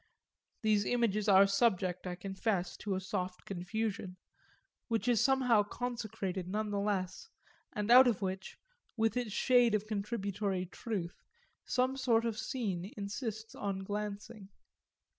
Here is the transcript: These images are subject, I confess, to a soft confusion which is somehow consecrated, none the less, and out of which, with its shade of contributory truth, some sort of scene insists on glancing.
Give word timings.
These 0.63 0.85
images 0.87 1.29
are 1.29 1.45
subject, 1.45 2.07
I 2.07 2.15
confess, 2.15 2.75
to 2.77 2.95
a 2.95 2.99
soft 2.99 3.45
confusion 3.45 4.17
which 4.87 5.07
is 5.07 5.21
somehow 5.21 5.61
consecrated, 5.61 6.47
none 6.47 6.71
the 6.71 6.79
less, 6.79 7.29
and 7.73 7.91
out 7.91 8.07
of 8.07 8.19
which, 8.19 8.57
with 8.97 9.15
its 9.15 9.31
shade 9.31 9.75
of 9.75 9.85
contributory 9.85 10.65
truth, 10.65 11.21
some 11.65 11.97
sort 11.97 12.25
of 12.25 12.39
scene 12.39 12.91
insists 12.97 13.53
on 13.53 13.83
glancing. 13.83 14.49